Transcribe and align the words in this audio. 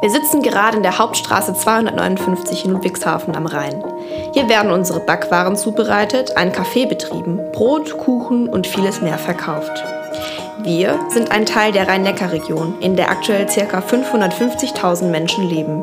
Wir 0.00 0.10
sitzen 0.10 0.42
gerade 0.42 0.76
in 0.76 0.84
der 0.84 0.98
Hauptstraße 0.98 1.54
259 1.54 2.64
in 2.64 2.70
Ludwigshafen 2.70 3.34
am 3.34 3.46
Rhein. 3.46 3.82
Hier 4.32 4.48
werden 4.48 4.70
unsere 4.70 5.00
Backwaren 5.00 5.56
zubereitet, 5.56 6.36
ein 6.36 6.52
Kaffee 6.52 6.86
betrieben, 6.86 7.40
Brot, 7.52 7.98
Kuchen 7.98 8.48
und 8.48 8.68
vieles 8.68 9.00
mehr 9.00 9.18
verkauft. 9.18 9.82
Wir 10.62 11.00
sind 11.08 11.32
ein 11.32 11.46
Teil 11.46 11.72
der 11.72 11.88
Rhein-Neckar-Region, 11.88 12.74
in 12.78 12.94
der 12.94 13.10
aktuell 13.10 13.46
ca. 13.46 13.80
550.000 13.80 15.06
Menschen 15.06 15.48
leben. 15.48 15.82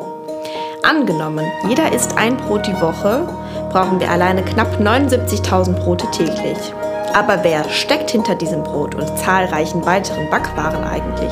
Angenommen, 0.81 1.45
jeder 1.67 1.91
isst 1.91 2.17
ein 2.17 2.37
Brot 2.37 2.65
die 2.67 2.81
Woche, 2.81 3.27
brauchen 3.69 3.99
wir 3.99 4.09
alleine 4.09 4.43
knapp 4.43 4.79
79.000 4.79 5.73
Brote 5.73 6.09
täglich. 6.11 6.73
Aber 7.15 7.45
wer 7.45 7.63
steckt 7.69 8.11
hinter 8.11 8.35
diesem 8.35 8.61
Brot 8.61 8.93
und 8.93 9.17
zahlreichen 9.17 9.85
weiteren 9.85 10.29
Backwaren 10.29 10.83
eigentlich? 10.83 11.31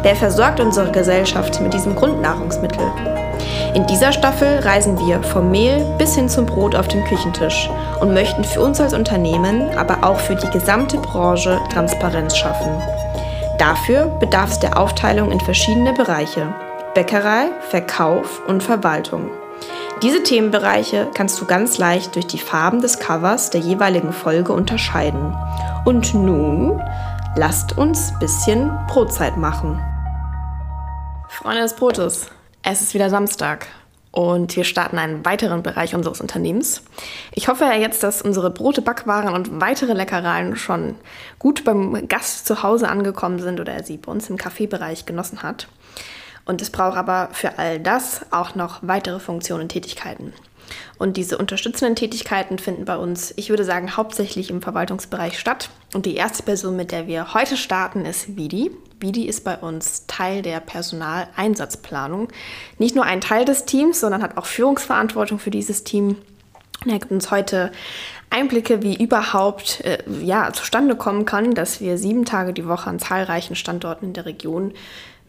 Wer 0.00 0.16
versorgt 0.16 0.60
unsere 0.60 0.90
Gesellschaft 0.90 1.60
mit 1.60 1.74
diesem 1.74 1.94
Grundnahrungsmittel? 1.94 2.90
In 3.74 3.86
dieser 3.86 4.12
Staffel 4.12 4.60
reisen 4.60 4.98
wir 4.98 5.22
vom 5.22 5.50
Mehl 5.50 5.84
bis 5.98 6.14
hin 6.14 6.30
zum 6.30 6.46
Brot 6.46 6.74
auf 6.74 6.88
dem 6.88 7.04
Küchentisch 7.04 7.68
und 8.00 8.14
möchten 8.14 8.44
für 8.44 8.62
uns 8.62 8.80
als 8.80 8.94
Unternehmen, 8.94 9.68
aber 9.76 10.08
auch 10.08 10.18
für 10.18 10.36
die 10.36 10.50
gesamte 10.50 10.96
Branche 10.96 11.60
Transparenz 11.70 12.34
schaffen. 12.34 12.70
Dafür 13.58 14.06
bedarf 14.06 14.52
es 14.52 14.58
der 14.58 14.78
Aufteilung 14.78 15.30
in 15.30 15.40
verschiedene 15.40 15.92
Bereiche. 15.92 16.54
Bäckerei, 16.94 17.48
Verkauf 17.68 18.40
und 18.48 18.62
Verwaltung. 18.62 19.28
Diese 20.02 20.22
Themenbereiche 20.22 21.10
kannst 21.12 21.38
du 21.42 21.44
ganz 21.44 21.76
leicht 21.76 22.14
durch 22.14 22.26
die 22.26 22.38
Farben 22.38 22.80
des 22.80 23.00
Covers 23.00 23.50
der 23.50 23.60
jeweiligen 23.60 24.14
Folge 24.14 24.54
unterscheiden. 24.54 25.36
Und 25.84 26.14
nun 26.14 26.80
lasst 27.36 27.76
uns 27.76 28.10
ein 28.12 28.18
bisschen 28.18 28.72
Brotzeit 28.88 29.36
machen. 29.36 29.78
Freunde 31.28 31.60
des 31.60 31.74
Brotes, 31.74 32.28
es 32.62 32.80
ist 32.80 32.94
wieder 32.94 33.10
Samstag 33.10 33.66
und 34.10 34.56
wir 34.56 34.64
starten 34.64 34.96
einen 34.96 35.22
weiteren 35.26 35.62
Bereich 35.62 35.94
unseres 35.94 36.22
Unternehmens. 36.22 36.82
Ich 37.32 37.48
hoffe 37.48 37.64
ja 37.64 37.74
jetzt, 37.74 38.02
dass 38.02 38.22
unsere 38.22 38.50
Brote, 38.50 38.80
Backwaren 38.80 39.34
und 39.34 39.60
weitere 39.60 39.92
Leckereien 39.92 40.56
schon 40.56 40.94
gut 41.38 41.62
beim 41.62 42.08
Gast 42.08 42.46
zu 42.46 42.62
Hause 42.62 42.88
angekommen 42.88 43.38
sind 43.38 43.60
oder 43.60 43.74
er 43.74 43.84
sie 43.84 43.98
bei 43.98 44.10
uns 44.10 44.30
im 44.30 44.38
Kaffeebereich 44.38 45.04
genossen 45.04 45.42
hat. 45.42 45.68
Und 46.50 46.60
es 46.60 46.70
braucht 46.70 46.96
aber 46.96 47.28
für 47.30 47.58
all 47.58 47.78
das 47.78 48.22
auch 48.32 48.56
noch 48.56 48.80
weitere 48.82 49.20
Funktionen 49.20 49.62
und 49.62 49.68
Tätigkeiten. 49.68 50.32
Und 50.98 51.16
diese 51.16 51.38
unterstützenden 51.38 51.94
Tätigkeiten 51.94 52.58
finden 52.58 52.86
bei 52.86 52.96
uns, 52.96 53.32
ich 53.36 53.50
würde 53.50 53.64
sagen, 53.64 53.96
hauptsächlich 53.96 54.50
im 54.50 54.60
Verwaltungsbereich 54.60 55.38
statt. 55.38 55.70
Und 55.94 56.06
die 56.06 56.16
erste 56.16 56.42
Person, 56.42 56.74
mit 56.74 56.90
der 56.90 57.06
wir 57.06 57.34
heute 57.34 57.56
starten, 57.56 58.04
ist 58.04 58.36
Vidi. 58.36 58.72
Vidi 58.98 59.28
ist 59.28 59.44
bei 59.44 59.58
uns 59.58 60.08
Teil 60.08 60.42
der 60.42 60.58
Personaleinsatzplanung. 60.58 62.26
Nicht 62.78 62.96
nur 62.96 63.04
ein 63.04 63.20
Teil 63.20 63.44
des 63.44 63.64
Teams, 63.64 64.00
sondern 64.00 64.20
hat 64.20 64.36
auch 64.36 64.46
Führungsverantwortung 64.46 65.38
für 65.38 65.52
dieses 65.52 65.84
Team. 65.84 66.16
Und 66.84 66.90
er 66.90 66.98
gibt 66.98 67.12
uns 67.12 67.30
heute 67.30 67.70
Einblicke, 68.28 68.82
wie 68.82 69.00
überhaupt 69.00 69.82
äh, 69.82 69.98
ja, 70.20 70.52
zustande 70.52 70.96
kommen 70.96 71.26
kann, 71.26 71.54
dass 71.54 71.80
wir 71.80 71.96
sieben 71.96 72.24
Tage 72.24 72.52
die 72.52 72.66
Woche 72.66 72.90
an 72.90 72.98
zahlreichen 72.98 73.54
Standorten 73.54 74.06
in 74.06 74.12
der 74.14 74.26
Region 74.26 74.72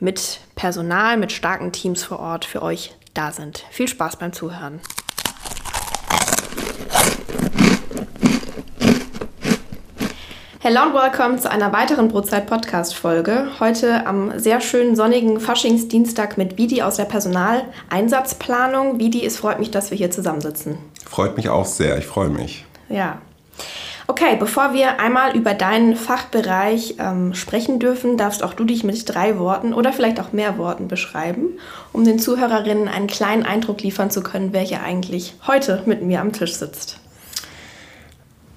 mit 0.02 0.40
Personal, 0.56 1.16
mit 1.16 1.32
starken 1.32 1.72
Teams 1.72 2.04
vor 2.04 2.20
Ort 2.20 2.44
für 2.44 2.64
euch 2.64 2.96
da 3.14 3.32
sind. 3.32 3.64
Viel 3.70 3.88
Spaß 3.88 4.16
beim 4.18 4.34
Zuhören. 4.34 4.82
Hello 10.60 10.84
und 10.88 10.94
welcome 10.96 11.38
zu 11.38 11.52
einer 11.52 11.72
weiteren 11.72 12.08
Brotzeit-Podcast-Folge. 12.08 13.48
Heute 13.60 14.08
am 14.08 14.40
sehr 14.40 14.60
schönen 14.60 14.96
sonnigen 14.96 15.40
Faschingsdienstag 15.40 16.36
mit 16.38 16.58
Vidi 16.58 16.82
aus 16.82 16.98
der 16.98 17.06
Personaleinsatzplanung. 17.06 19.00
Vidi, 19.00 19.24
es 19.24 19.38
freut 19.38 19.60
mich, 19.60 19.70
dass 19.70 19.92
wir 19.92 19.98
hier 19.98 20.10
zusammensitzen. 20.10 20.78
Freut 21.06 21.38
mich 21.38 21.50
auch 21.50 21.66
sehr, 21.66 21.98
ich 22.00 22.08
freue 22.08 22.30
mich. 22.30 22.66
Ja. 22.90 23.22
Okay, 24.08 24.36
bevor 24.40 24.74
wir 24.74 25.00
einmal 25.00 25.36
über 25.36 25.54
deinen 25.54 25.96
Fachbereich 25.96 26.96
ähm, 27.00 27.34
sprechen 27.34 27.80
dürfen, 27.80 28.18
darfst 28.18 28.44
auch 28.44 28.54
du 28.54 28.64
dich 28.64 28.84
mit 28.84 29.08
drei 29.08 29.38
Worten 29.38 29.74
oder 29.74 29.94
vielleicht 29.94 30.20
auch 30.20 30.32
mehr 30.32 30.58
Worten 30.58 30.88
beschreiben, 30.88 31.58
um 31.94 32.04
den 32.04 32.20
Zuhörerinnen 32.20 32.88
einen 32.88 33.08
kleinen 33.08 33.44
Eindruck 33.44 33.82
liefern 33.82 34.12
zu 34.12 34.22
können, 34.22 34.54
wer 34.54 34.62
hier 34.62 34.82
eigentlich 34.84 35.36
heute 35.48 35.84
mit 35.86 36.02
mir 36.02 36.22
am 36.22 36.34
Tisch 36.34 36.56
sitzt. 36.56 37.00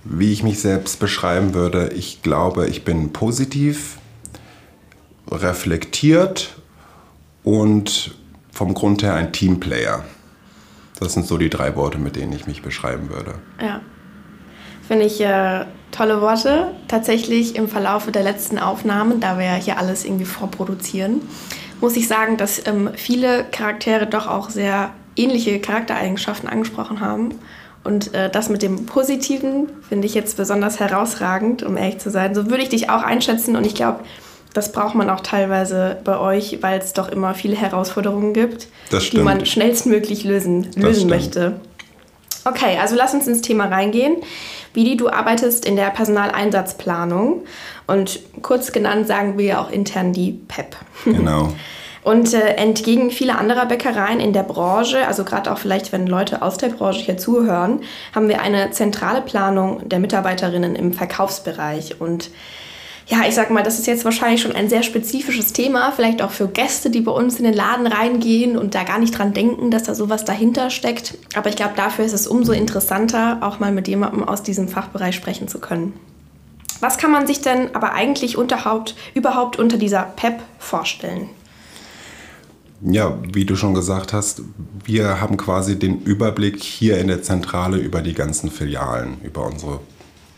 Wie 0.05 0.32
ich 0.32 0.43
mich 0.43 0.60
selbst 0.60 1.00
beschreiben 1.00 1.55
würde, 1.55 1.88
ich 1.94 2.22
glaube, 2.22 2.66
ich 2.66 2.84
bin 2.84 3.12
positiv, 3.12 3.99
reflektiert 5.31 6.56
und 7.43 8.15
vom 8.50 8.75
Grund 8.75 9.03
her 9.03 9.15
ein 9.15 9.32
Teamplayer. 9.32 10.05
Das 11.00 11.15
sind 11.15 11.26
so 11.26 11.38
die 11.38 11.50
drei 11.50 11.75
Worte, 11.75 11.99
mit 11.99 12.16
denen 12.16 12.32
ich 12.32 12.47
mich 12.47 12.62
beschreiben 12.62 13.09
würde. 13.11 13.34
Ja. 13.61 13.81
Finde 14.86 15.06
ich 15.06 15.20
äh, 15.20 15.64
tolle 15.90 16.20
Worte. 16.20 16.68
Tatsächlich 16.88 17.56
im 17.56 17.68
Verlauf 17.68 18.10
der 18.10 18.22
letzten 18.22 18.58
Aufnahmen, 18.58 19.20
da 19.20 19.38
wir 19.38 19.46
ja 19.46 19.54
hier 19.54 19.78
alles 19.78 20.04
irgendwie 20.04 20.24
vorproduzieren, 20.24 21.22
muss 21.80 21.96
ich 21.96 22.08
sagen, 22.08 22.36
dass 22.36 22.66
ähm, 22.66 22.90
viele 22.94 23.44
Charaktere 23.44 24.06
doch 24.06 24.26
auch 24.26 24.50
sehr 24.50 24.90
ähnliche 25.16 25.60
Charaktereigenschaften 25.60 26.48
angesprochen 26.48 27.00
haben. 27.00 27.30
Und 27.84 28.14
äh, 28.14 28.30
das 28.30 28.48
mit 28.48 28.62
dem 28.62 28.86
Positiven 28.86 29.68
finde 29.86 30.06
ich 30.06 30.14
jetzt 30.14 30.36
besonders 30.36 30.80
herausragend, 30.80 31.62
um 31.62 31.76
ehrlich 31.76 31.98
zu 31.98 32.10
sein. 32.10 32.34
So 32.34 32.48
würde 32.48 32.62
ich 32.62 32.70
dich 32.70 32.88
auch 32.90 33.02
einschätzen 33.02 33.56
und 33.56 33.66
ich 33.66 33.74
glaube, 33.74 34.00
das 34.54 34.72
braucht 34.72 34.94
man 34.94 35.10
auch 35.10 35.20
teilweise 35.20 35.98
bei 36.04 36.18
euch, 36.18 36.58
weil 36.62 36.78
es 36.78 36.92
doch 36.92 37.08
immer 37.08 37.34
viele 37.34 37.56
Herausforderungen 37.56 38.32
gibt, 38.32 38.68
die 39.12 39.18
man 39.18 39.44
schnellstmöglich 39.44 40.24
lösen, 40.24 40.70
lösen 40.76 41.10
möchte. 41.10 41.60
Okay, 42.44 42.78
also 42.78 42.94
lass 42.94 43.15
uns 43.15 43.27
ins 43.27 43.43
Thema 43.43 43.66
reingehen. 43.66 44.16
Vidi, 44.75 44.97
du 44.97 45.09
arbeitest 45.09 45.65
in 45.65 45.77
der 45.77 45.91
Personaleinsatzplanung 45.91 47.44
und 47.87 48.21
kurz 48.43 48.72
genannt 48.72 49.06
sagen 49.06 49.38
wir 49.38 49.44
ja 49.44 49.60
auch 49.60 49.71
intern 49.71 50.12
die 50.12 50.32
PEP. 50.32 50.77
Genau. 51.05 51.53
Und 52.05 52.34
äh, 52.34 52.56
entgegen 52.56 53.10
vieler 53.10 53.38
anderer 53.38 53.65
Bäckereien 53.65 54.21
in 54.21 54.34
der 54.34 54.43
Branche, 54.43 55.06
also 55.06 55.25
gerade 55.25 55.50
auch 55.50 55.56
vielleicht, 55.56 55.91
wenn 55.91 56.06
Leute 56.06 56.43
aus 56.43 56.59
der 56.59 56.69
Branche 56.69 57.00
hier 57.00 57.16
zuhören, 57.16 57.81
haben 58.15 58.28
wir 58.28 58.43
eine 58.43 58.71
zentrale 58.72 59.22
Planung 59.22 59.88
der 59.88 60.00
Mitarbeiterinnen 60.00 60.76
im 60.76 60.93
Verkaufsbereich. 60.93 62.03
Und 62.03 62.31
ja, 63.06 63.25
ich 63.28 63.34
sag 63.34 63.50
mal, 63.50 63.62
das 63.62 63.78
ist 63.78 63.87
jetzt 63.87 64.04
wahrscheinlich 64.04 64.41
schon 64.41 64.53
ein 64.53 64.70
sehr 64.70 64.82
spezifisches 64.82 65.53
Thema, 65.53 65.92
vielleicht 65.92 66.22
auch 66.22 66.31
für 66.31 66.48
Gäste, 66.48 66.88
die 66.88 67.03
bei 67.03 67.12
uns 67.12 67.37
in 67.37 67.44
den 67.44 67.53
Laden 67.53 67.87
reingehen 67.87 68.56
und 68.56 68.75
da 68.75 68.84
gar 68.84 68.98
nicht 68.98 69.19
dran 69.19 69.34
denken, 69.34 69.70
dass 69.70 69.82
da 69.82 69.94
sowas 69.94 70.25
dahinter 70.25 70.70
steckt. 70.70 71.19
Aber 71.34 71.50
ich 71.50 71.56
glaube, 71.56 71.75
dafür 71.76 72.06
ist 72.06 72.14
es 72.14 72.26
umso 72.26 72.53
interessanter, 72.53 73.38
auch 73.43 73.60
mal 73.60 73.72
mit 73.72 73.88
jemandem 73.88 74.25
aus 74.25 74.43
diesem 74.43 74.69
Fachbereich 74.69 75.14
sprechen 75.14 75.48
zu 75.48 75.59
können. 75.59 75.93
Was 76.81 76.97
kann 76.97 77.10
man 77.10 77.26
sich 77.26 77.41
denn 77.41 77.75
aber 77.75 77.93
eigentlich 77.93 78.38
unterhaupt, 78.38 78.94
überhaupt 79.14 79.59
unter 79.59 79.76
dieser 79.76 80.03
PEP 80.03 80.41
vorstellen? 80.59 81.28
Ja, 82.81 83.19
wie 83.32 83.44
du 83.44 83.56
schon 83.56 83.75
gesagt 83.75 84.12
hast, 84.12 84.43
wir 84.84 85.20
haben 85.20 85.37
quasi 85.37 85.78
den 85.78 86.03
Überblick 86.03 86.62
hier 86.62 86.98
in 86.98 87.09
der 87.09 87.22
Zentrale 87.22 87.78
über 87.78 88.03
die 88.03 88.12
ganzen 88.12 88.50
Filialen, 88.50 89.20
über 89.22 89.47
unsere 89.47 89.81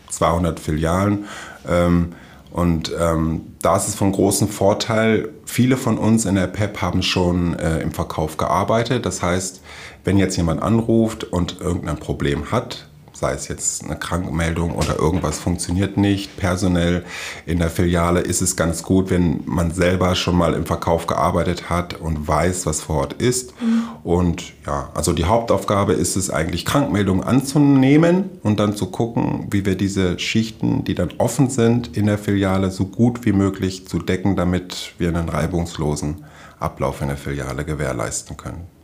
200 0.09 0.59
Filialen. 0.59 1.25
Ähm, 1.67 2.13
und 2.51 2.91
ähm, 2.99 3.41
da 3.61 3.75
ist 3.75 3.87
es 3.87 3.95
von 3.95 4.11
großem 4.11 4.47
Vorteil, 4.47 5.29
viele 5.45 5.77
von 5.77 5.97
uns 5.97 6.25
in 6.25 6.35
der 6.35 6.47
PEP 6.47 6.81
haben 6.81 7.03
schon 7.03 7.57
äh, 7.59 7.79
im 7.79 7.91
Verkauf 7.91 8.37
gearbeitet. 8.37 9.05
Das 9.05 9.21
heißt, 9.21 9.61
wenn 10.03 10.17
jetzt 10.17 10.37
jemand 10.37 10.61
anruft 10.61 11.23
und 11.25 11.59
irgendein 11.59 11.97
Problem 11.97 12.51
hat, 12.51 12.87
sei 13.19 13.33
es 13.33 13.47
jetzt 13.47 13.83
eine 13.83 13.95
Krankmeldung 13.95 14.75
oder 14.75 14.99
irgendwas 14.99 15.39
funktioniert 15.39 15.97
nicht. 15.97 16.37
Personell 16.37 17.03
in 17.45 17.59
der 17.59 17.69
Filiale 17.69 18.19
ist 18.19 18.41
es 18.41 18.55
ganz 18.55 18.83
gut, 18.83 19.09
wenn 19.09 19.41
man 19.45 19.71
selber 19.71 20.13
schon 20.15 20.35
mal 20.35 20.53
im 20.53 20.65
Verkauf 20.65 21.07
gearbeitet 21.07 21.69
hat 21.69 21.95
und 21.95 22.27
weiß, 22.27 22.65
was 22.65 22.81
vor 22.81 22.97
Ort 22.97 23.13
ist. 23.13 23.59
Mhm. 23.61 23.83
Und 24.03 24.53
ja, 24.65 24.89
also 24.93 25.13
die 25.13 25.25
Hauptaufgabe 25.25 25.93
ist 25.93 26.15
es 26.15 26.29
eigentlich, 26.29 26.65
Krankmeldungen 26.65 27.23
anzunehmen 27.23 28.29
und 28.43 28.59
dann 28.59 28.75
zu 28.75 28.87
gucken, 28.87 29.47
wie 29.49 29.65
wir 29.65 29.75
diese 29.75 30.19
Schichten, 30.19 30.83
die 30.83 30.95
dann 30.95 31.09
offen 31.17 31.49
sind 31.49 31.97
in 31.97 32.05
der 32.05 32.17
Filiale, 32.17 32.71
so 32.71 32.85
gut 32.85 33.25
wie 33.25 33.33
möglich 33.33 33.87
zu 33.87 33.99
decken, 33.99 34.35
damit 34.35 34.93
wir 34.97 35.09
einen 35.09 35.29
reibungslosen 35.29 36.23
Ablauf 36.59 37.01
in 37.01 37.07
der 37.07 37.17
Filiale 37.17 37.65
gewährleisten 37.65 38.37
können. 38.37 38.76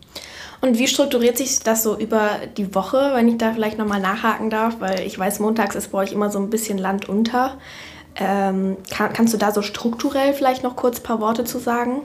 Und 0.64 0.80
wie 0.80 0.88
strukturiert 0.88 1.38
sich 1.38 1.60
das 1.60 1.84
so 1.84 1.98
über 1.98 2.40
die 2.56 2.74
Woche, 2.74 3.12
wenn 3.16 3.28
ich 3.28 3.38
da 3.38 3.52
vielleicht 3.52 3.78
nochmal 3.78 4.00
nachhaken 4.00 4.50
darf? 4.50 4.78
Weil 4.80 5.02
ich 5.02 5.20
weiß, 5.20 5.42
montags 5.42 5.76
ist 5.76 5.92
bei 5.92 5.98
euch 5.98 6.14
immer 6.14 6.30
so 6.30 6.40
ein 6.40 6.50
bisschen 6.50 6.78
Land 6.78 7.10
unter. 7.10 7.58
Ähm, 8.16 8.78
kann, 8.90 9.12
kannst 9.12 9.34
du 9.34 9.38
da 9.38 9.52
so 9.52 9.62
strukturell 9.62 10.34
vielleicht 10.34 10.64
noch 10.64 10.78
kurz 10.78 11.02
ein 11.02 11.04
paar 11.04 11.20
Worte 11.20 11.44
zu 11.44 11.60
sagen? 11.60 12.04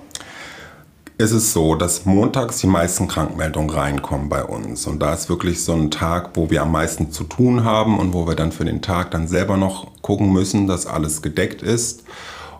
Es 1.19 1.31
ist 1.31 1.53
so, 1.53 1.77
dass 1.77 2.05
montags 2.05 2.59
die 2.59 2.67
meisten 2.67 3.07
Krankmeldungen 3.07 3.71
reinkommen 3.71 4.29
bei 4.29 4.43
uns. 4.43 4.89
Und 4.89 4.99
da 4.99 5.15
ist 5.15 5.29
wirklich 5.29 5.63
so 5.63 5.75
ein 5.75 5.93
Tag, 5.93 6.31
wo 6.35 6.51
wir 6.51 6.63
am 6.63 6.73
meisten 6.73 7.13
zu 7.13 7.23
tun 7.23 7.63
haben 7.63 7.97
und 7.97 8.13
wo 8.13 8.27
wir 8.27 8.35
dann 8.35 8.51
für 8.51 8.65
den 8.65 8.83
Tag 8.83 9.13
dann 9.13 9.29
selber 9.29 9.57
noch 9.57 9.87
gucken 10.03 10.33
müssen, 10.33 10.67
dass 10.67 10.85
alles 10.85 11.23
gedeckt 11.23 11.63
ist. 11.63 12.03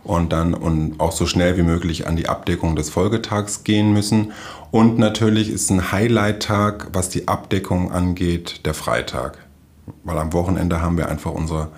Und 0.09 0.33
dann 0.33 0.55
und 0.55 0.99
auch 1.01 1.13
so 1.13 1.27
schnell 1.27 1.59
wie 1.59 1.63
möglich 1.63 2.07
an 2.07 2.17
die 2.17 2.31
Abdeckung 2.31 2.77
des 2.77 2.89
Folgetags 2.89 3.63
gehen 3.63 3.93
müssen. 3.93 4.33
Und 4.71 4.99
natürlich 4.99 5.51
ist 5.51 5.71
ein 5.71 5.93
Highlight-Tag, 5.93 6.89
was 6.95 7.11
die 7.11 7.29
Abdeckung 7.29 7.93
angeht, 7.93 8.65
der 8.65 8.73
Freitag. 8.73 9.39
Weil 10.05 10.19
am 10.19 10.33
Wochenende 10.33 10.81
haben 10.81 10.97
wir 10.97 11.11
einfach 11.11 11.33
unsere 11.33 11.69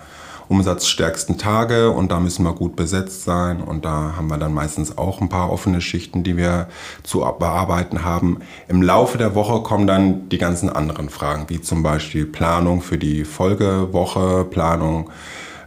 umsatzstärksten 0.47 1.37
Tage 1.37 1.91
und 1.91 2.11
da 2.11 2.21
müssen 2.21 2.43
wir 2.43 2.53
gut 2.53 2.77
besetzt 2.77 3.23
sein 3.23 3.61
und 3.61 3.83
da 3.83 4.13
haben 4.15 4.27
wir 4.27 4.37
dann 4.37 4.53
meistens 4.53 4.97
auch 4.97 5.19
ein 5.19 5.29
paar 5.29 5.51
offene 5.51 5.81
Schichten, 5.81 6.23
die 6.23 6.37
wir 6.37 6.67
zu 7.03 7.19
bearbeiten 7.19 8.05
haben. 8.05 8.39
Im 8.69 8.81
Laufe 8.81 9.17
der 9.17 9.35
Woche 9.35 9.61
kommen 9.61 9.87
dann 9.87 10.29
die 10.29 10.37
ganzen 10.37 10.69
anderen 10.69 11.09
Fragen, 11.09 11.45
wie 11.47 11.61
zum 11.61 11.83
Beispiel 11.83 12.25
Planung 12.25 12.81
für 12.81 12.97
die 12.97 13.25
Folgewoche, 13.25 14.45
Planung 14.45 15.09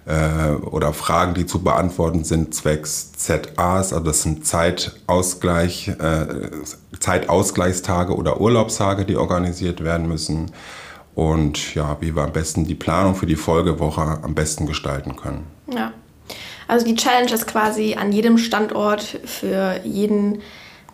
äh, 0.06 0.50
oder 0.52 0.92
Fragen, 0.92 1.34
die 1.34 1.46
zu 1.46 1.62
beantworten 1.62 2.24
sind 2.24 2.54
zwecks 2.54 3.12
ZAs, 3.12 3.92
also 3.92 4.00
das 4.00 4.22
sind 4.22 4.46
Zeitausgleich, 4.46 5.88
äh, 5.88 6.26
Zeitausgleichstage 6.98 8.14
oder 8.14 8.40
Urlaubstage, 8.40 9.04
die 9.04 9.16
organisiert 9.16 9.82
werden 9.82 10.08
müssen 10.08 10.50
und 11.14 11.74
ja, 11.74 11.96
wie 12.00 12.14
wir 12.14 12.22
am 12.22 12.32
besten 12.32 12.64
die 12.64 12.74
Planung 12.74 13.14
für 13.14 13.26
die 13.26 13.36
Folgewoche 13.36 14.18
am 14.22 14.34
besten 14.34 14.66
gestalten 14.66 15.16
können. 15.16 15.46
Ja. 15.72 15.92
Also 16.66 16.86
die 16.86 16.94
Challenge 16.94 17.32
ist 17.32 17.46
quasi 17.46 17.94
an 17.94 18.10
jedem 18.10 18.38
Standort 18.38 19.02
für 19.02 19.80
jeden 19.84 20.40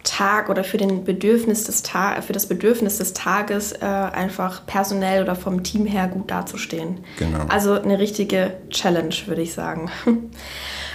Tag 0.02 0.48
oder 0.48 0.64
für, 0.64 0.78
den 0.78 1.04
Bedürfnis 1.04 1.64
des 1.64 1.82
Ta 1.82 2.20
für 2.22 2.32
das 2.32 2.46
Bedürfnis 2.46 2.98
des 2.98 3.12
Tages 3.12 3.72
äh, 3.72 3.84
einfach 3.84 4.66
personell 4.66 5.22
oder 5.22 5.36
vom 5.36 5.62
Team 5.62 5.86
her 5.86 6.08
gut 6.08 6.30
dazustehen. 6.30 7.04
Genau. 7.18 7.40
Also 7.48 7.72
eine 7.72 7.98
richtige 7.98 8.54
Challenge, 8.70 9.14
würde 9.26 9.42
ich 9.42 9.52
sagen. 9.52 9.90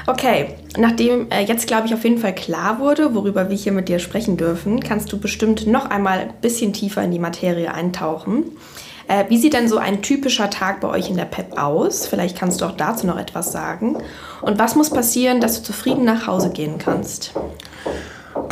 Okay, 0.07 0.49
nachdem 0.77 1.31
äh, 1.31 1.43
jetzt, 1.45 1.65
glaube 1.65 1.87
ich, 1.87 1.93
auf 1.95 2.03
jeden 2.03 2.19
Fall 2.19 2.35
klar 2.35 2.79
wurde, 2.79 3.15
worüber 3.15 3.49
wir 3.49 3.57
hier 3.57 3.71
mit 3.71 3.89
dir 3.89 3.97
sprechen 3.97 4.37
dürfen, 4.37 4.79
kannst 4.79 5.11
du 5.11 5.19
bestimmt 5.19 5.65
noch 5.65 5.89
einmal 5.89 6.19
ein 6.19 6.33
bisschen 6.41 6.73
tiefer 6.73 7.03
in 7.03 7.09
die 7.09 7.17
Materie 7.17 7.73
eintauchen. 7.73 8.51
Äh, 9.07 9.25
wie 9.29 9.37
sieht 9.37 9.53
denn 9.53 9.67
so 9.67 9.77
ein 9.77 10.01
typischer 10.01 10.49
Tag 10.49 10.81
bei 10.81 10.89
euch 10.89 11.09
in 11.09 11.17
der 11.17 11.25
PEP 11.25 11.57
aus? 11.57 12.05
Vielleicht 12.07 12.37
kannst 12.37 12.61
du 12.61 12.65
auch 12.65 12.75
dazu 12.75 13.05
noch 13.05 13.17
etwas 13.17 13.51
sagen. 13.51 13.97
Und 14.41 14.59
was 14.59 14.75
muss 14.75 14.89
passieren, 14.89 15.41
dass 15.41 15.57
du 15.57 15.63
zufrieden 15.63 16.05
nach 16.05 16.27
Hause 16.27 16.49
gehen 16.49 16.77
kannst? 16.77 17.33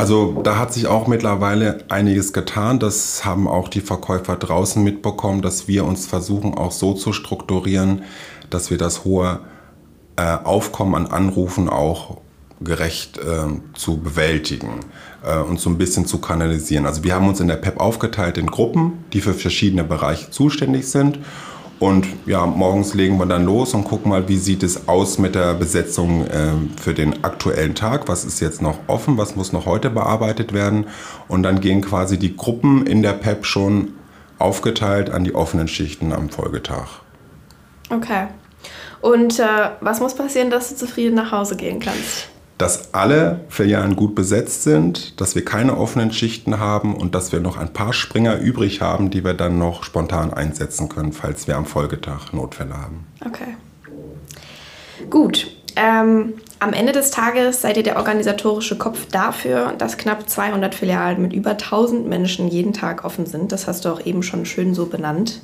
Also 0.04 0.42
da 0.42 0.58
hat 0.58 0.74
sich 0.74 0.86
auch 0.86 1.06
mittlerweile 1.06 1.78
einiges 1.88 2.34
getan. 2.34 2.78
Das 2.78 3.24
haben 3.24 3.48
auch 3.48 3.68
die 3.68 3.80
Verkäufer 3.80 4.36
draußen 4.36 4.84
mitbekommen, 4.84 5.40
dass 5.40 5.66
wir 5.66 5.86
uns 5.86 6.04
versuchen 6.04 6.52
auch 6.52 6.72
so 6.72 6.92
zu 6.92 7.14
strukturieren, 7.14 8.02
dass 8.50 8.70
wir 8.70 8.76
das 8.76 9.06
hohe 9.06 9.40
äh, 10.16 10.36
Aufkommen 10.44 10.94
an 10.94 11.06
Anrufen 11.06 11.70
auch 11.70 12.18
gerecht 12.60 13.16
äh, 13.16 13.46
zu 13.72 13.96
bewältigen 13.96 14.80
äh, 15.24 15.38
und 15.38 15.58
so 15.58 15.70
ein 15.70 15.78
bisschen 15.78 16.04
zu 16.04 16.18
kanalisieren. 16.18 16.84
Also 16.84 17.02
wir 17.02 17.14
haben 17.14 17.26
uns 17.26 17.40
in 17.40 17.48
der 17.48 17.56
PEP 17.56 17.80
aufgeteilt 17.80 18.36
in 18.36 18.48
Gruppen, 18.48 19.06
die 19.14 19.22
für 19.22 19.32
verschiedene 19.32 19.84
Bereiche 19.84 20.30
zuständig 20.30 20.86
sind. 20.86 21.18
Und 21.80 22.06
ja, 22.24 22.46
morgens 22.46 22.94
legen 22.94 23.18
wir 23.18 23.26
dann 23.26 23.44
los 23.44 23.74
und 23.74 23.84
gucken 23.84 24.10
mal, 24.10 24.28
wie 24.28 24.36
sieht 24.36 24.62
es 24.62 24.88
aus 24.88 25.18
mit 25.18 25.34
der 25.34 25.54
Besetzung 25.54 26.26
äh, 26.26 26.52
für 26.80 26.94
den 26.94 27.24
aktuellen 27.24 27.74
Tag. 27.74 28.08
Was 28.08 28.24
ist 28.24 28.40
jetzt 28.40 28.62
noch 28.62 28.78
offen? 28.86 29.18
Was 29.18 29.36
muss 29.36 29.52
noch 29.52 29.66
heute 29.66 29.90
bearbeitet 29.90 30.52
werden? 30.52 30.86
Und 31.28 31.42
dann 31.42 31.60
gehen 31.60 31.80
quasi 31.80 32.18
die 32.18 32.36
Gruppen 32.36 32.86
in 32.86 33.02
der 33.02 33.12
PEP 33.12 33.44
schon 33.44 33.94
aufgeteilt 34.38 35.10
an 35.10 35.24
die 35.24 35.34
offenen 35.34 35.68
Schichten 35.68 36.12
am 36.12 36.28
Folgetag. 36.28 36.86
Okay. 37.90 38.28
Und 39.00 39.38
äh, 39.38 39.70
was 39.80 40.00
muss 40.00 40.14
passieren, 40.14 40.50
dass 40.50 40.70
du 40.70 40.76
zufrieden 40.76 41.14
nach 41.14 41.32
Hause 41.32 41.56
gehen 41.56 41.80
kannst? 41.80 42.28
Dass 42.58 42.94
alle 42.94 43.40
Filialen 43.48 43.96
gut 43.96 44.14
besetzt 44.14 44.62
sind, 44.62 45.20
dass 45.20 45.34
wir 45.34 45.44
keine 45.44 45.76
offenen 45.76 46.12
Schichten 46.12 46.58
haben 46.58 46.94
und 46.94 47.14
dass 47.14 47.32
wir 47.32 47.40
noch 47.40 47.56
ein 47.56 47.72
paar 47.72 47.92
Springer 47.92 48.38
übrig 48.38 48.80
haben, 48.80 49.10
die 49.10 49.24
wir 49.24 49.34
dann 49.34 49.58
noch 49.58 49.82
spontan 49.82 50.32
einsetzen 50.32 50.88
können, 50.88 51.12
falls 51.12 51.48
wir 51.48 51.56
am 51.56 51.66
Folgetag 51.66 52.32
Notfälle 52.32 52.76
haben. 52.76 53.06
Okay. 53.24 53.56
Gut. 55.10 55.50
Ähm, 55.76 56.34
am 56.60 56.72
Ende 56.72 56.92
des 56.92 57.10
Tages 57.10 57.60
seid 57.60 57.76
ihr 57.76 57.82
der 57.82 57.96
organisatorische 57.96 58.78
Kopf 58.78 59.06
dafür, 59.10 59.74
dass 59.76 59.98
knapp 59.98 60.28
200 60.28 60.74
Filialen 60.74 61.20
mit 61.20 61.32
über 61.32 61.50
1000 61.50 62.06
Menschen 62.06 62.48
jeden 62.48 62.72
Tag 62.72 63.04
offen 63.04 63.26
sind. 63.26 63.50
Das 63.50 63.66
hast 63.66 63.84
du 63.84 63.88
auch 63.88 64.06
eben 64.06 64.22
schon 64.22 64.46
schön 64.46 64.74
so 64.74 64.86
benannt. 64.86 65.42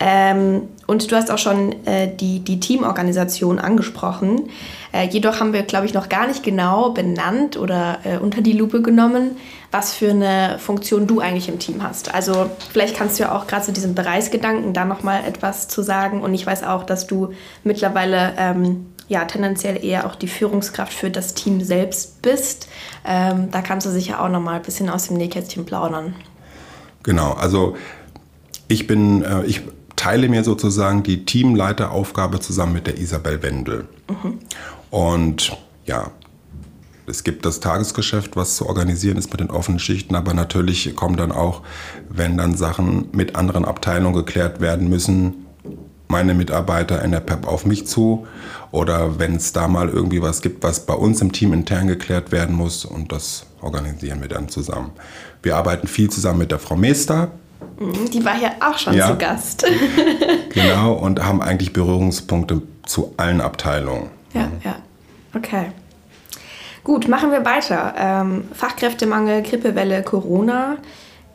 Ähm, 0.00 0.68
und 0.86 1.10
du 1.10 1.16
hast 1.16 1.30
auch 1.30 1.38
schon 1.38 1.84
äh, 1.86 2.14
die, 2.14 2.40
die 2.40 2.60
Teamorganisation 2.60 3.58
angesprochen. 3.58 4.48
Äh, 4.92 5.08
jedoch 5.08 5.40
haben 5.40 5.52
wir, 5.52 5.62
glaube 5.62 5.86
ich, 5.86 5.94
noch 5.94 6.08
gar 6.08 6.26
nicht 6.26 6.42
genau 6.42 6.90
benannt 6.90 7.56
oder 7.56 7.98
äh, 8.04 8.18
unter 8.18 8.40
die 8.40 8.52
Lupe 8.52 8.80
genommen, 8.80 9.32
was 9.70 9.92
für 9.92 10.10
eine 10.10 10.58
Funktion 10.58 11.06
du 11.06 11.20
eigentlich 11.20 11.48
im 11.48 11.58
Team 11.58 11.82
hast. 11.82 12.14
Also 12.14 12.48
vielleicht 12.70 12.96
kannst 12.96 13.18
du 13.18 13.24
ja 13.24 13.36
auch 13.36 13.46
gerade 13.46 13.64
zu 13.64 13.72
diesem 13.72 13.94
Bereichsgedanken 13.94 14.72
da 14.72 14.84
nochmal 14.84 15.24
etwas 15.26 15.68
zu 15.68 15.82
sagen. 15.82 16.22
Und 16.22 16.32
ich 16.32 16.46
weiß 16.46 16.62
auch, 16.62 16.84
dass 16.84 17.06
du 17.06 17.32
mittlerweile 17.64 18.34
ähm, 18.38 18.86
ja 19.08 19.24
tendenziell 19.24 19.84
eher 19.84 20.06
auch 20.06 20.14
die 20.14 20.28
Führungskraft 20.28 20.92
für 20.92 21.10
das 21.10 21.34
Team 21.34 21.60
selbst 21.60 22.22
bist. 22.22 22.68
Ähm, 23.04 23.50
da 23.50 23.62
kannst 23.62 23.86
du 23.86 23.90
sicher 23.90 24.22
auch 24.22 24.28
nochmal 24.28 24.56
ein 24.56 24.62
bisschen 24.62 24.88
aus 24.88 25.08
dem 25.08 25.16
Nähkästchen 25.16 25.66
plaudern. 25.66 26.14
Genau, 27.02 27.32
also 27.32 27.76
ich 28.68 28.86
bin, 28.86 29.22
äh, 29.22 29.44
ich 29.44 29.62
teile 29.98 30.28
mir 30.28 30.44
sozusagen 30.44 31.02
die 31.02 31.26
Teamleiteraufgabe 31.26 32.40
zusammen 32.40 32.72
mit 32.72 32.86
der 32.86 32.98
Isabel 32.98 33.42
Wendel. 33.42 33.86
Mhm. 34.08 34.38
Und 34.90 35.56
ja, 35.84 36.10
es 37.06 37.24
gibt 37.24 37.44
das 37.44 37.60
Tagesgeschäft, 37.60 38.36
was 38.36 38.56
zu 38.56 38.66
organisieren 38.66 39.16
ist 39.16 39.30
mit 39.30 39.40
den 39.40 39.50
offenen 39.50 39.78
Schichten, 39.78 40.14
aber 40.14 40.34
natürlich 40.34 40.94
kommen 40.94 41.16
dann 41.16 41.32
auch, 41.32 41.62
wenn 42.08 42.36
dann 42.36 42.56
Sachen 42.56 43.08
mit 43.12 43.34
anderen 43.34 43.64
Abteilungen 43.64 44.14
geklärt 44.14 44.60
werden 44.60 44.88
müssen, 44.88 45.46
meine 46.08 46.34
Mitarbeiter 46.34 47.02
in 47.02 47.10
der 47.10 47.20
PEP 47.20 47.46
auf 47.46 47.66
mich 47.66 47.86
zu 47.86 48.26
oder 48.70 49.18
wenn 49.18 49.36
es 49.36 49.52
da 49.52 49.68
mal 49.68 49.88
irgendwie 49.88 50.22
was 50.22 50.40
gibt, 50.40 50.62
was 50.62 50.86
bei 50.86 50.94
uns 50.94 51.20
im 51.20 51.32
Team 51.32 51.52
intern 51.52 51.86
geklärt 51.86 52.32
werden 52.32 52.54
muss 52.54 52.84
und 52.84 53.12
das 53.12 53.46
organisieren 53.60 54.20
wir 54.20 54.28
dann 54.28 54.48
zusammen. 54.48 54.92
Wir 55.42 55.56
arbeiten 55.56 55.86
viel 55.86 56.10
zusammen 56.10 56.38
mit 56.40 56.50
der 56.50 56.58
Frau 56.58 56.76
Meester. 56.76 57.30
Mhm, 57.78 58.10
die 58.10 58.24
war 58.24 58.34
hier 58.34 58.52
auch 58.60 58.78
schon 58.78 58.94
ja, 58.94 59.08
zu 59.08 59.16
Gast. 59.16 59.64
genau, 60.50 60.92
und 60.92 61.24
haben 61.24 61.42
eigentlich 61.42 61.72
Berührungspunkte 61.72 62.62
zu 62.84 63.14
allen 63.16 63.40
Abteilungen. 63.40 64.10
Ja, 64.34 64.48
ja. 64.64 64.76
Okay. 65.34 65.66
Gut, 66.84 67.08
machen 67.08 67.30
wir 67.30 67.44
weiter. 67.44 67.94
Ähm, 67.98 68.44
Fachkräftemangel, 68.52 69.42
Grippewelle, 69.42 70.02
Corona. 70.02 70.78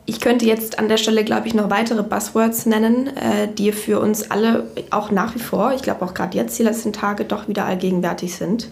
Ich 0.06 0.20
könnte 0.20 0.44
jetzt 0.44 0.78
an 0.78 0.88
der 0.88 0.98
Stelle, 0.98 1.24
glaube 1.24 1.46
ich, 1.46 1.54
noch 1.54 1.70
weitere 1.70 2.02
Buzzwords 2.02 2.66
nennen, 2.66 3.16
äh, 3.16 3.48
die 3.56 3.72
für 3.72 4.00
uns 4.00 4.30
alle 4.30 4.68
auch 4.90 5.10
nach 5.10 5.34
wie 5.34 5.38
vor, 5.38 5.72
ich 5.72 5.82
glaube 5.82 6.04
auch 6.04 6.12
gerade 6.12 6.36
jetzt, 6.36 6.58
die 6.58 6.62
letzten 6.62 6.92
Tage, 6.92 7.24
doch 7.24 7.48
wieder 7.48 7.64
allgegenwärtig 7.64 8.34
sind. 8.34 8.68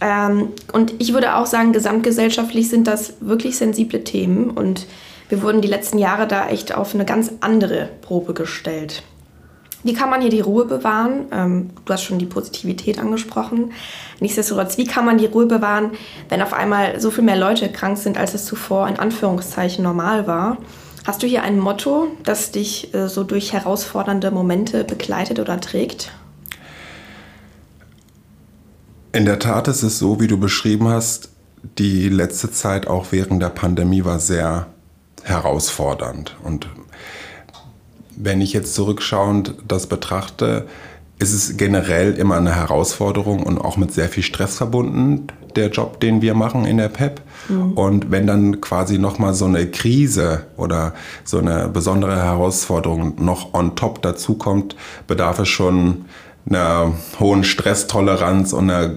Ähm, 0.00 0.48
und 0.72 0.94
ich 0.98 1.12
würde 1.12 1.36
auch 1.36 1.46
sagen, 1.46 1.72
gesamtgesellschaftlich 1.72 2.68
sind 2.68 2.86
das 2.86 3.14
wirklich 3.20 3.58
sensible 3.58 4.02
Themen 4.02 4.50
und 4.50 4.86
wir 5.30 5.42
wurden 5.42 5.62
die 5.62 5.68
letzten 5.68 5.96
Jahre 5.96 6.26
da 6.26 6.48
echt 6.48 6.74
auf 6.74 6.94
eine 6.94 7.04
ganz 7.04 7.32
andere 7.40 7.88
Probe 8.02 8.34
gestellt. 8.34 9.04
Wie 9.82 9.94
kann 9.94 10.10
man 10.10 10.20
hier 10.20 10.28
die 10.28 10.40
Ruhe 10.40 10.66
bewahren? 10.66 11.26
Ähm, 11.32 11.70
du 11.84 11.92
hast 11.92 12.02
schon 12.02 12.18
die 12.18 12.26
Positivität 12.26 12.98
angesprochen. 12.98 13.72
Nichtsdestotrotz, 14.18 14.76
wie 14.76 14.84
kann 14.84 15.06
man 15.06 15.16
die 15.16 15.26
Ruhe 15.26 15.46
bewahren, 15.46 15.92
wenn 16.28 16.42
auf 16.42 16.52
einmal 16.52 17.00
so 17.00 17.10
viel 17.10 17.24
mehr 17.24 17.38
Leute 17.38 17.70
krank 17.70 17.96
sind, 17.96 18.18
als 18.18 18.34
es 18.34 18.44
zuvor 18.44 18.88
in 18.88 18.98
Anführungszeichen 18.98 19.82
normal 19.82 20.26
war? 20.26 20.58
Hast 21.06 21.22
du 21.22 21.26
hier 21.26 21.42
ein 21.44 21.58
Motto, 21.58 22.08
das 22.24 22.50
dich 22.50 22.92
äh, 22.92 23.08
so 23.08 23.24
durch 23.24 23.54
herausfordernde 23.54 24.30
Momente 24.30 24.84
begleitet 24.84 25.38
oder 25.38 25.60
trägt? 25.60 26.12
In 29.12 29.24
der 29.24 29.38
Tat 29.38 29.66
ist 29.68 29.82
es 29.82 29.98
so, 29.98 30.20
wie 30.20 30.26
du 30.26 30.38
beschrieben 30.38 30.88
hast, 30.88 31.30
die 31.78 32.08
letzte 32.08 32.50
Zeit 32.50 32.86
auch 32.86 33.06
während 33.10 33.42
der 33.42 33.48
Pandemie 33.48 34.04
war 34.04 34.18
sehr 34.18 34.66
herausfordernd. 35.24 36.36
Und 36.42 36.68
wenn 38.16 38.40
ich 38.40 38.52
jetzt 38.52 38.74
zurückschauend 38.74 39.54
das 39.66 39.86
betrachte, 39.86 40.66
ist 41.18 41.34
es 41.34 41.56
generell 41.58 42.14
immer 42.14 42.36
eine 42.36 42.54
Herausforderung 42.54 43.42
und 43.42 43.58
auch 43.58 43.76
mit 43.76 43.92
sehr 43.92 44.08
viel 44.08 44.22
Stress 44.22 44.56
verbunden, 44.56 45.26
der 45.54 45.68
Job, 45.68 46.00
den 46.00 46.22
wir 46.22 46.34
machen 46.34 46.64
in 46.64 46.78
der 46.78 46.88
PEP. 46.88 47.20
Mhm. 47.48 47.72
Und 47.72 48.10
wenn 48.10 48.26
dann 48.26 48.60
quasi 48.60 48.98
nochmal 48.98 49.34
so 49.34 49.44
eine 49.44 49.70
Krise 49.70 50.46
oder 50.56 50.94
so 51.24 51.38
eine 51.38 51.68
besondere 51.68 52.16
Herausforderung 52.16 53.22
noch 53.22 53.52
on 53.52 53.76
top 53.76 54.00
dazukommt, 54.00 54.76
bedarf 55.06 55.40
es 55.40 55.48
schon 55.48 56.06
einer 56.48 56.92
hohen 57.18 57.44
Stresstoleranz 57.44 58.54
und 58.54 58.70
einer 58.70 58.96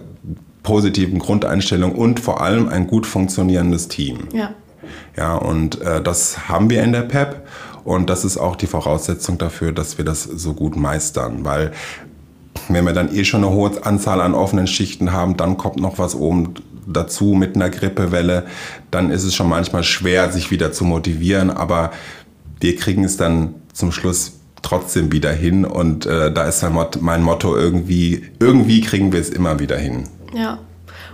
positiven 0.63 1.19
Grundeinstellung 1.19 1.93
und 1.93 2.21
vor 2.21 2.39
allem 2.39 2.69
ein 2.69 2.87
gut 2.87 3.05
funktionierendes 3.05 3.89
Team. 3.89 4.29
Ja. 4.33 4.51
Ja, 5.17 5.35
und 5.35 5.81
äh, 5.81 6.01
das 6.01 6.47
haben 6.49 6.69
wir 6.69 6.83
in 6.83 6.91
der 6.91 7.01
PEP 7.01 7.41
und 7.83 8.09
das 8.09 8.25
ist 8.25 8.37
auch 8.37 8.55
die 8.55 8.67
Voraussetzung 8.67 9.37
dafür, 9.37 9.71
dass 9.71 9.97
wir 9.97 10.05
das 10.05 10.23
so 10.23 10.53
gut 10.53 10.75
meistern, 10.75 11.43
weil 11.45 11.71
wenn 12.69 12.85
wir 12.85 12.93
dann 12.93 13.13
eh 13.13 13.25
schon 13.25 13.43
eine 13.43 13.53
hohe 13.53 13.85
Anzahl 13.85 14.21
an 14.21 14.33
offenen 14.33 14.67
Schichten 14.67 15.11
haben, 15.11 15.37
dann 15.37 15.57
kommt 15.57 15.77
noch 15.77 15.97
was 15.97 16.15
oben 16.15 16.53
dazu 16.87 17.33
mit 17.33 17.55
einer 17.55 17.69
Grippewelle, 17.69 18.45
dann 18.91 19.09
ist 19.09 19.23
es 19.23 19.35
schon 19.35 19.49
manchmal 19.49 19.83
schwer, 19.83 20.31
sich 20.31 20.51
wieder 20.51 20.71
zu 20.71 20.85
motivieren, 20.85 21.49
aber 21.49 21.91
wir 22.59 22.75
kriegen 22.75 23.03
es 23.03 23.17
dann 23.17 23.55
zum 23.73 23.91
Schluss 23.91 24.33
trotzdem 24.61 25.11
wieder 25.11 25.31
hin 25.31 25.65
und 25.65 26.05
äh, 26.05 26.31
da 26.31 26.45
ist 26.45 26.65
mein 27.01 27.21
Motto 27.21 27.55
irgendwie, 27.55 28.23
irgendwie 28.39 28.81
kriegen 28.81 29.11
wir 29.11 29.19
es 29.19 29.29
immer 29.29 29.59
wieder 29.59 29.77
hin. 29.77 30.05
Ja. 30.33 30.59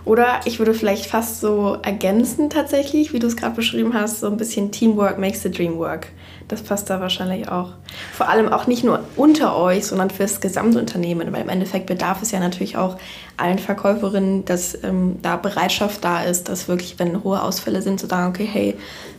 Oder 0.06 0.42
ich 0.46 0.60
würde 0.60 0.74
vielleicht 0.74 1.06
fast 1.06 1.42
so 1.42 1.78
ergänzen 1.82 2.50
tatsächlich, 2.50 3.14
wie 3.14 3.20
du 3.20 3.28
es 3.28 3.36
gerade 3.36 3.56
beschrieben 3.56 3.94
hast, 3.94 4.22
so 4.22 4.28
ein 4.28 4.38
bisschen 4.38 4.72
Teamwork 4.72 5.20
makes 5.20 5.42
the 5.44 5.52
dream 5.52 5.78
work. 5.78 6.08
Das 6.48 6.64
passt 6.64 6.90
da 6.90 7.00
wahrscheinlich 7.00 7.48
auch. 7.48 7.74
Vor 8.12 8.28
allem 8.28 8.50
auch 8.50 8.66
nicht 8.66 8.84
nur 8.84 9.02
unter 9.16 9.56
euch, 9.56 9.86
sondern 9.86 10.10
fürs 10.10 10.42
gesamte 10.42 10.80
Unternehmen, 10.80 11.32
weil 11.32 11.42
im 11.42 11.50
Endeffekt 11.50 11.86
bedarf 11.86 12.24
es 12.24 12.32
ja 12.32 12.40
natürlich 12.40 12.76
auch 12.76 12.98
allen 13.38 13.60
Verkäuferinnen, 13.60 14.46
dass 14.46 14.84
ähm, 14.84 15.20
da 15.22 15.36
Bereitschaft 15.36 16.04
da 16.04 16.24
ist, 16.24 16.50
dass 16.50 16.68
wirklich, 16.68 16.98
wenn 16.98 17.24
hohe 17.24 17.44
Ausfälle 17.44 17.84
sind, 17.84 18.00
zu 18.00 18.08
sagen, 18.08 18.30
okay, 18.30 18.50
hey, 18.52 18.76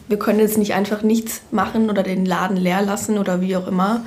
wir 0.09 0.19
können 0.19 0.41
jetzt 0.41 0.59
nicht 0.59 0.75
einfach 0.75 1.03
nichts 1.03 1.41
machen 1.53 1.89
oder 1.89 2.03
den 2.03 2.27
Laden 2.27 2.57
leer 2.57 2.83
lassen 2.83 3.17
oder 3.17 3.41
wie 3.41 3.57
auch 3.57 3.69
immer. 3.69 4.03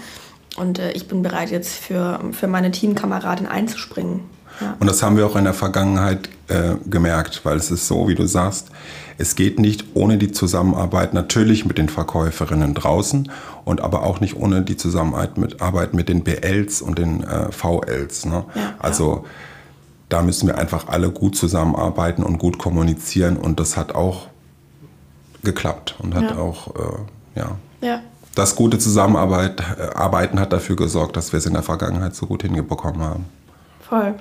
Und 0.58 0.80
äh, 0.80 0.92
ich 0.92 1.08
bin 1.08 1.24
bereit, 1.24 1.50
jetzt 1.50 1.74
für, 1.74 2.20
für 2.34 2.48
meine 2.48 2.72
Teamkameradin 2.72 3.48
einzuspringen. 3.48 4.20
Ja. 4.60 4.75
Und 4.80 4.88
das 4.88 5.01
haben 5.01 5.15
wir 5.15 5.25
auch 5.25 5.38
in 5.38 5.46
der 5.46 5.53
Vergangenheit 5.53 6.30
äh, 6.54 6.76
gemerkt, 6.90 7.42
weil 7.44 7.58
es 7.58 7.72
ist 7.72 7.88
so, 7.88 8.08
wie 8.08 8.16
du 8.16 8.26
sagst, 8.28 8.70
es 9.18 9.36
geht 9.36 9.60
nicht 9.60 9.86
ohne 9.94 10.18
die 10.18 10.32
Zusammenarbeit 10.32 11.14
natürlich 11.14 11.66
mit 11.66 11.78
den 11.78 11.90
Verkäuferinnen 11.90 12.74
draußen 12.74 13.32
und 13.66 13.82
aber 13.82 14.04
auch 14.04 14.20
nicht 14.20 14.36
ohne 14.36 14.62
die 14.62 14.78
Zusammenarbeit 14.78 15.38
mit, 15.38 15.62
Arbeit 15.62 15.94
mit 15.94 16.10
den 16.10 16.24
BLs 16.24 16.82
und 16.82 16.98
den 16.98 17.24
äh, 17.24 17.52
VLs. 17.52 18.26
Ne? 18.26 18.46
Ja, 18.56 18.74
also 18.80 19.26
da 20.10 20.22
müssen 20.22 20.48
wir 20.48 20.58
einfach 20.58 20.88
alle 20.88 21.10
gut 21.10 21.36
zusammenarbeiten 21.36 22.24
und 22.24 22.38
gut 22.38 22.58
kommunizieren 22.58 23.38
und 23.38 23.60
das 23.60 23.78
hat 23.78 23.96
auch 23.96 24.28
geklappt 25.44 25.96
und 26.00 26.16
hat 26.16 26.38
auch, 26.38 26.68
äh, 26.76 27.40
ja. 27.40 27.58
ja. 27.82 28.02
Das 28.36 28.56
gute 28.56 28.80
Zusammenarbeiten 28.80 30.40
hat 30.40 30.54
dafür 30.54 30.76
gesorgt, 30.76 31.18
dass 31.18 31.32
wir 31.34 31.38
es 31.38 31.46
in 31.46 31.54
der 31.54 31.62
Vergangenheit 31.62 32.16
so 32.16 32.26
gut 32.26 32.42
hingebekommen 32.42 33.02
haben. 33.02 33.26
Voll. 33.88 34.16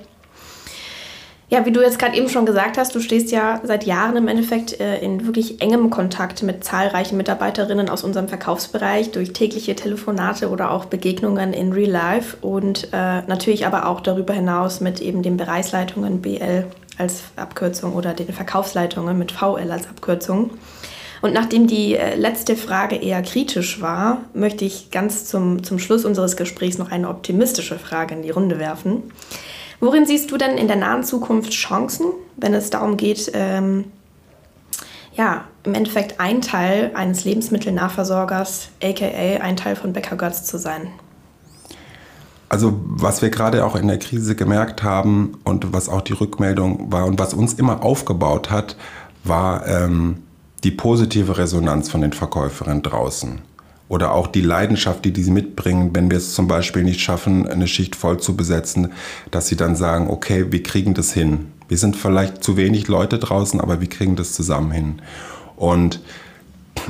Ja, 1.52 1.66
wie 1.66 1.70
du 1.70 1.82
jetzt 1.82 1.98
gerade 1.98 2.16
eben 2.16 2.30
schon 2.30 2.46
gesagt 2.46 2.78
hast, 2.78 2.94
du 2.94 3.00
stehst 3.00 3.30
ja 3.30 3.60
seit 3.62 3.84
Jahren 3.84 4.16
im 4.16 4.26
Endeffekt 4.26 4.80
äh, 4.80 5.00
in 5.00 5.26
wirklich 5.26 5.60
engem 5.60 5.90
Kontakt 5.90 6.42
mit 6.42 6.64
zahlreichen 6.64 7.18
Mitarbeiterinnen 7.18 7.90
aus 7.90 8.04
unserem 8.04 8.26
Verkaufsbereich 8.26 9.10
durch 9.10 9.34
tägliche 9.34 9.76
Telefonate 9.76 10.48
oder 10.48 10.70
auch 10.70 10.86
Begegnungen 10.86 11.52
in 11.52 11.74
Real 11.74 11.90
Life 11.90 12.38
und 12.40 12.88
äh, 12.94 13.20
natürlich 13.26 13.66
aber 13.66 13.86
auch 13.86 14.00
darüber 14.00 14.32
hinaus 14.32 14.80
mit 14.80 15.02
eben 15.02 15.22
den 15.22 15.36
Bereichsleitungen 15.36 16.22
BL 16.22 16.68
als 16.96 17.24
Abkürzung 17.36 17.92
oder 17.92 18.14
den 18.14 18.32
Verkaufsleitungen 18.32 19.18
mit 19.18 19.30
VL 19.30 19.70
als 19.70 19.86
Abkürzung. 19.90 20.52
Und 21.20 21.34
nachdem 21.34 21.66
die 21.66 21.96
äh, 21.96 22.14
letzte 22.14 22.56
Frage 22.56 22.96
eher 22.96 23.20
kritisch 23.20 23.82
war, 23.82 24.22
möchte 24.32 24.64
ich 24.64 24.90
ganz 24.90 25.26
zum, 25.26 25.62
zum 25.62 25.78
Schluss 25.78 26.06
unseres 26.06 26.38
Gesprächs 26.38 26.78
noch 26.78 26.90
eine 26.90 27.10
optimistische 27.10 27.78
Frage 27.78 28.14
in 28.14 28.22
die 28.22 28.30
Runde 28.30 28.58
werfen. 28.58 29.02
Worin 29.82 30.06
siehst 30.06 30.30
du 30.30 30.36
denn 30.36 30.58
in 30.58 30.68
der 30.68 30.76
nahen 30.76 31.02
Zukunft 31.02 31.50
Chancen, 31.50 32.06
wenn 32.36 32.54
es 32.54 32.70
darum 32.70 32.96
geht, 32.96 33.32
ähm, 33.34 33.86
ja, 35.16 35.42
im 35.64 35.74
Endeffekt 35.74 36.20
ein 36.20 36.40
Teil 36.40 36.92
eines 36.94 37.24
Lebensmittelnahversorgers, 37.24 38.68
aka 38.80 39.42
ein 39.42 39.56
Teil 39.56 39.74
von 39.74 39.92
Bäcker 39.92 40.14
Götz 40.14 40.44
zu 40.44 40.56
sein? 40.56 40.86
Also 42.48 42.80
was 42.84 43.22
wir 43.22 43.30
gerade 43.30 43.66
auch 43.66 43.74
in 43.74 43.88
der 43.88 43.98
Krise 43.98 44.36
gemerkt 44.36 44.84
haben 44.84 45.36
und 45.42 45.72
was 45.72 45.88
auch 45.88 46.02
die 46.02 46.12
Rückmeldung 46.12 46.92
war 46.92 47.06
und 47.06 47.18
was 47.18 47.34
uns 47.34 47.54
immer 47.54 47.82
aufgebaut 47.82 48.52
hat, 48.52 48.76
war 49.24 49.66
ähm, 49.66 50.22
die 50.62 50.70
positive 50.70 51.38
Resonanz 51.38 51.90
von 51.90 52.02
den 52.02 52.12
Verkäuferinnen 52.12 52.84
draußen 52.84 53.40
oder 53.92 54.14
auch 54.14 54.26
die 54.26 54.40
Leidenschaft, 54.40 55.04
die 55.04 55.12
die 55.12 55.30
mitbringen, 55.30 55.90
wenn 55.92 56.10
wir 56.10 56.16
es 56.16 56.32
zum 56.32 56.48
Beispiel 56.48 56.82
nicht 56.82 57.02
schaffen, 57.02 57.46
eine 57.46 57.68
Schicht 57.68 57.94
voll 57.94 58.18
zu 58.18 58.34
besetzen, 58.34 58.90
dass 59.30 59.48
sie 59.48 59.56
dann 59.56 59.76
sagen, 59.76 60.08
okay, 60.08 60.46
wir 60.48 60.62
kriegen 60.62 60.94
das 60.94 61.12
hin. 61.12 61.48
Wir 61.68 61.76
sind 61.76 61.94
vielleicht 61.94 62.42
zu 62.42 62.56
wenig 62.56 62.88
Leute 62.88 63.18
draußen, 63.18 63.60
aber 63.60 63.82
wir 63.82 63.90
kriegen 63.90 64.16
das 64.16 64.32
zusammen 64.32 64.70
hin. 64.70 65.02
Und 65.56 66.00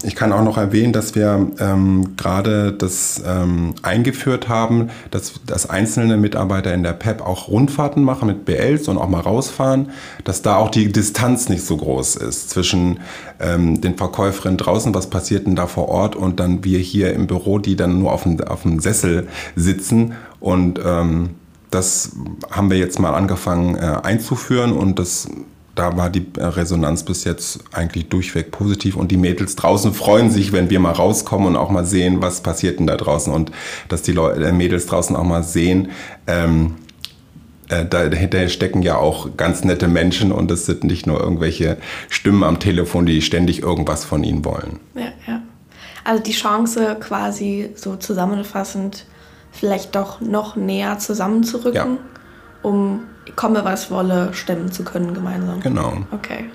ich 0.03 0.15
kann 0.15 0.33
auch 0.33 0.43
noch 0.43 0.57
erwähnen, 0.57 0.93
dass 0.93 1.15
wir 1.15 1.51
ähm, 1.59 2.17
gerade 2.17 2.73
das 2.73 3.23
ähm, 3.27 3.75
eingeführt 3.83 4.49
haben, 4.49 4.91
dass, 5.11 5.35
dass 5.47 5.69
einzelne 5.69 6.17
Mitarbeiter 6.17 6.73
in 6.75 6.83
der 6.83 6.93
PEP 6.93 7.23
auch 7.23 7.49
Rundfahrten 7.49 8.03
machen 8.03 8.29
mit 8.29 8.45
BLs 8.45 8.89
und 8.89 8.99
auch 8.99 9.09
mal 9.09 9.21
rausfahren, 9.21 9.91
dass 10.25 10.43
da 10.43 10.57
auch 10.57 10.71
die 10.71 10.91
Distanz 10.91 11.49
nicht 11.49 11.65
so 11.65 11.77
groß 11.77 12.17
ist 12.17 12.51
zwischen 12.51 13.01
ähm, 13.41 13.81
den 13.81 13.97
Verkäuferinnen 13.97 14.59
draußen, 14.59 14.95
was 14.95 15.09
passiert 15.09 15.47
denn 15.47 15.57
da 15.57 15.67
vor 15.67 15.89
Ort 15.89 16.17
und 16.17 16.41
dann 16.41 16.65
wir 16.65 16.79
hier 16.79 17.13
im 17.13 17.27
Büro, 17.27 17.59
die 17.59 17.77
dann 17.77 17.99
nur 17.99 18.13
auf 18.13 18.25
dem, 18.25 18.41
auf 18.41 18.63
dem 18.63 18.81
Sessel 18.81 19.29
sitzen. 19.57 20.15
Und 20.41 20.81
ähm, 20.85 21.31
das 21.71 22.13
haben 22.51 22.71
wir 22.71 22.79
jetzt 22.79 22.99
mal 22.99 23.15
angefangen 23.15 23.77
äh, 23.77 23.99
einzuführen 24.03 24.73
und 24.73 24.99
das 24.99 25.29
da 25.75 25.97
war 25.97 26.11
die 26.11 26.26
Resonanz 26.37 27.02
bis 27.02 27.25
jetzt 27.25 27.61
eigentlich 27.73 28.09
durchweg 28.09 28.50
positiv 28.50 28.97
und 28.97 29.11
die 29.11 29.17
Mädels 29.17 29.57
draußen 29.57 29.95
freuen 29.95 30.31
sich, 30.31 30.52
wenn 30.52 30.69
wir 30.69 30.81
mal 30.81 30.93
rauskommen 30.93 31.49
und 31.49 31.57
auch 31.57 31.71
mal 31.71 31.87
sehen, 31.87 32.21
was 32.21 32.43
passiert 32.43 32.79
denn 32.79 32.87
da 32.87 32.97
draußen 32.97 33.33
und 33.33 33.50
dass 33.88 34.02
die 34.02 34.12
Leute, 34.12 34.45
äh, 34.45 34.52
Mädels 34.52 34.87
draußen 34.87 35.17
auch 35.17 35.25
mal 35.25 35.43
sehen, 35.43 35.91
ähm, 36.26 36.75
äh, 37.69 37.87
dahinter 37.87 38.49
stecken 38.49 38.83
ja 38.83 38.97
auch 38.97 39.37
ganz 39.37 39.64
nette 39.64 39.88
Menschen 39.88 40.31
und 40.31 40.50
es 40.50 40.67
sind 40.67 40.85
nicht 40.85 41.07
nur 41.07 41.21
irgendwelche 41.21 41.79
Stimmen 42.11 42.43
am 42.43 42.61
Telefon, 42.61 43.07
die 43.07 43.23
ständig 43.23 43.62
irgendwas 43.62 44.05
von 44.05 44.25
ihnen 44.25 44.45
wollen. 44.45 44.79
Ja, 44.95 45.12
ja. 45.26 45.43
Also 46.05 46.23
die 46.23 46.33
Chance 46.33 46.97
quasi 47.00 47.71
so 47.76 47.97
zusammenfassend 47.97 49.07
vielleicht 49.52 49.95
doch 49.95 50.21
noch 50.21 50.57
näher 50.57 50.99
zusammenzurücken, 50.99 51.75
ja. 51.75 51.99
um 52.62 53.05
komme 53.37 53.64
was 53.64 53.91
wolle, 53.91 54.35
stemmen 54.35 54.73
zu 54.73 54.85
können 54.85 55.14
gemeinsam. 55.14 55.61
Genau. 55.61 55.99
Okay. 56.12 56.47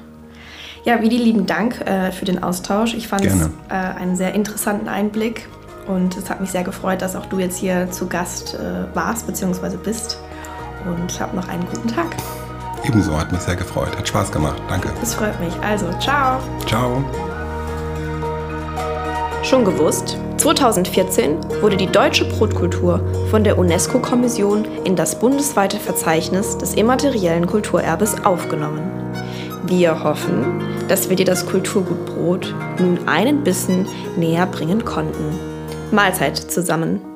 Ja, 0.84 1.02
wie 1.02 1.10
die 1.10 1.18
lieben 1.18 1.46
Dank 1.46 1.82
äh, 1.82 2.12
für 2.12 2.26
den 2.26 2.44
Austausch. 2.44 2.94
Ich 2.94 3.08
fand 3.08 3.26
es 3.26 3.34
äh, 3.34 3.74
einen 3.74 4.16
sehr 4.16 4.34
interessanten 4.34 4.88
Einblick 4.88 5.48
und 5.88 6.16
es 6.16 6.30
hat 6.30 6.40
mich 6.40 6.52
sehr 6.52 6.64
gefreut, 6.64 7.02
dass 7.02 7.16
auch 7.16 7.26
du 7.26 7.40
jetzt 7.40 7.58
hier 7.58 7.92
zu 7.92 8.08
Gast 8.08 8.56
äh, 8.56 8.96
warst 8.96 9.28
bzw. 9.28 9.78
bist 9.78 10.20
und 10.86 11.20
habe 11.20 11.36
noch 11.36 11.48
einen 11.48 11.66
guten 11.66 11.88
Tag. 11.88 12.16
Ebenso 12.84 13.18
hat 13.18 13.32
mich 13.32 13.42
sehr 13.42 13.56
gefreut. 13.56 13.98
Hat 13.98 14.08
Spaß 14.08 14.32
gemacht. 14.32 14.62
Danke. 14.70 14.90
Es 15.02 15.16
freut 15.16 15.38
mich. 15.40 15.54
Also, 15.62 15.92
ciao. 16.00 16.40
Ciao. 16.66 17.04
Schon 19.44 19.66
gewusst? 19.66 20.18
2014 20.38 21.62
wurde 21.62 21.78
die 21.78 21.88
deutsche 21.88 22.26
Brotkultur 22.26 23.02
von 23.32 23.44
der 23.44 23.58
UNESCO-Kommission 23.58 24.66
in 24.86 24.96
das 24.96 25.20
bundesweite 25.20 25.78
Verzeichnis 25.78 26.58
des 26.58 26.76
immateriellen 26.76 27.48
Kulturerbes 27.48 28.24
aufgenommen. 28.24 28.82
Wir 29.66 30.04
hoffen, 30.04 30.62
dass 30.88 31.10
wir 31.10 31.16
dir 31.16 31.26
das 31.26 31.46
Kulturgut 31.46 32.06
Brot 32.06 32.56
nun 32.80 33.08
einen 33.08 33.44
Bissen 33.44 33.88
näher 34.16 34.46
bringen 34.46 34.86
konnten. 34.86 35.40
Mahlzeit 35.92 36.38
zusammen! 36.38 37.07